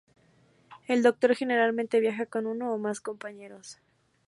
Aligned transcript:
El 0.87 1.03
Doctor 1.03 1.35
generalmente 1.35 1.99
viaja 1.99 2.25
con 2.25 2.47
uno 2.47 2.73
o 2.73 2.79
más 2.79 3.01
compañeros. 3.01 3.77